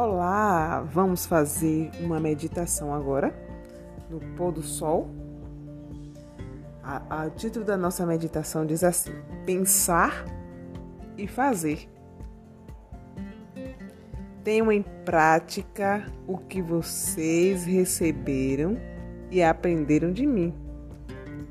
Olá, 0.00 0.80
vamos 0.82 1.26
fazer 1.26 1.90
uma 1.98 2.20
meditação 2.20 2.94
agora 2.94 3.34
no 4.08 4.20
pôr 4.36 4.52
do 4.52 4.62
sol. 4.62 5.10
O 7.26 7.30
título 7.30 7.64
da 7.64 7.76
nossa 7.76 8.06
meditação 8.06 8.64
diz 8.64 8.84
assim: 8.84 9.10
Pensar 9.44 10.24
e 11.16 11.26
fazer. 11.26 11.88
Tenham 14.44 14.70
em 14.70 14.82
prática 15.04 16.06
o 16.28 16.38
que 16.38 16.62
vocês 16.62 17.64
receberam 17.64 18.78
e 19.32 19.42
aprenderam 19.42 20.12
de 20.12 20.24
mim. 20.24 20.54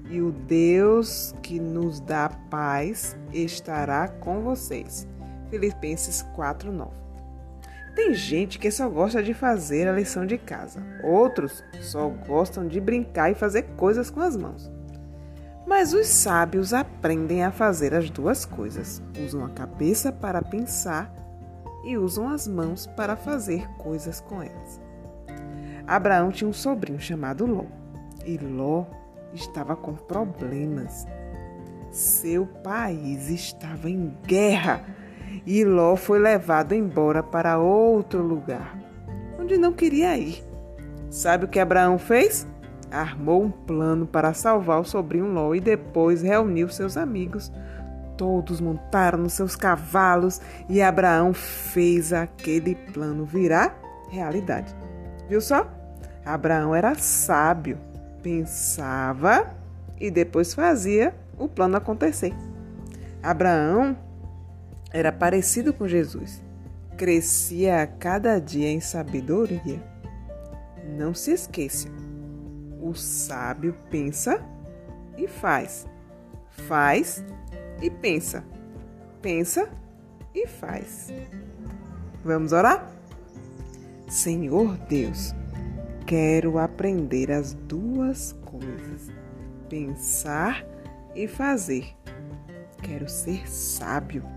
E 0.10 0.22
o 0.22 0.32
Deus 0.32 1.36
que 1.44 1.60
nos 1.60 2.00
dá 2.00 2.30
paz 2.50 3.18
estará 3.34 4.08
com 4.08 4.40
vocês. 4.40 5.06
Filipenses 5.50 6.26
4:9. 6.34 7.07
Tem 7.98 8.14
gente 8.14 8.60
que 8.60 8.70
só 8.70 8.88
gosta 8.88 9.24
de 9.24 9.34
fazer 9.34 9.88
a 9.88 9.92
lição 9.92 10.24
de 10.24 10.38
casa, 10.38 10.84
outros 11.04 11.64
só 11.82 12.08
gostam 12.08 12.68
de 12.68 12.80
brincar 12.80 13.32
e 13.32 13.34
fazer 13.34 13.64
coisas 13.76 14.12
com 14.12 14.20
as 14.20 14.38
mãos. 14.38 14.72
Mas 15.66 15.94
os 15.94 16.06
sábios 16.06 16.76
aprendem 16.76 17.44
a 17.44 17.50
fazer 17.52 17.96
as 17.96 18.08
duas 18.12 18.46
coisas. 18.46 19.02
Usam 19.26 19.44
a 19.44 19.50
cabeça 19.50 20.12
para 20.12 20.44
pensar 20.44 21.12
e 21.84 21.98
usam 21.98 22.30
as 22.30 22.48
mãos 22.48 22.86
para 22.86 23.16
fazer 23.16 23.68
coisas 23.80 24.22
com 24.22 24.44
elas. 24.44 24.80
Abraão 25.88 26.30
tinha 26.30 26.48
um 26.48 26.54
sobrinho 26.54 27.00
chamado 27.00 27.48
Ló, 27.48 27.66
e 28.24 28.38
Ló 28.38 28.86
estava 29.34 29.76
com 29.76 29.96
problemas. 29.96 31.08
Seu 31.90 32.46
país 32.46 33.28
estava 33.32 33.90
em 33.90 34.16
guerra 34.24 34.86
e 35.48 35.64
Ló 35.64 35.96
foi 35.96 36.20
levado 36.20 36.74
embora 36.74 37.24
para 37.24 37.58
outro 37.58 38.22
lugar, 38.22 38.78
onde 39.40 39.58
não 39.58 39.72
queria 39.72 40.18
ir. 40.18 40.44
Sabe 41.10 41.46
o 41.46 41.48
que 41.48 41.58
Abraão 41.58 41.98
fez? 41.98 42.46
Armou 42.92 43.44
um 43.44 43.50
plano 43.50 44.06
para 44.06 44.34
salvar 44.34 44.82
o 44.82 44.84
sobrinho 44.84 45.32
Ló 45.32 45.56
e 45.56 45.62
depois 45.62 46.22
reuniu 46.22 46.68
seus 46.68 46.98
amigos. 46.98 47.50
Todos 48.18 48.60
montaram 48.60 49.20
nos 49.20 49.34
seus 49.34 49.56
cavalos 49.56 50.42
e 50.68 50.82
Abraão 50.82 51.34
fez 51.34 52.12
aquele 52.12 52.76
plano 52.76 53.24
virar 53.24 53.80
realidade. 54.10 54.76
Viu 55.30 55.40
só? 55.40 55.66
Abraão 56.26 56.76
era 56.76 56.94
sábio, 56.96 57.78
pensava 58.22 59.56
e 59.98 60.12
depois 60.12 60.54
fazia 60.54 61.16
o 61.40 61.48
plano 61.48 61.78
acontecer. 61.78 62.34
Abraão 63.24 63.96
era 64.98 65.12
parecido 65.12 65.72
com 65.72 65.88
Jesus. 65.88 66.42
Crescia 66.98 67.84
a 67.84 67.88
cada 67.88 68.40
dia 68.40 68.68
em 68.68 68.80
sabedoria. 68.80 69.80
Não 70.98 71.14
se 71.14 71.32
esqueça: 71.32 71.88
o 72.82 72.96
sábio 72.96 73.76
pensa 73.92 74.44
e 75.16 75.28
faz. 75.28 75.86
Faz 76.68 77.24
e 77.80 77.92
pensa. 77.92 78.44
Pensa 79.22 79.70
e 80.34 80.48
faz. 80.48 81.14
Vamos 82.26 82.52
orar? 82.52 82.92
Senhor 84.10 84.76
Deus, 84.90 85.36
quero 86.08 86.58
aprender 86.58 87.32
as 87.32 87.54
duas 87.54 88.32
coisas: 88.44 89.12
pensar 89.70 90.66
e 91.14 91.28
fazer. 91.28 91.96
Quero 92.82 93.08
ser 93.08 93.48
sábio 93.48 94.37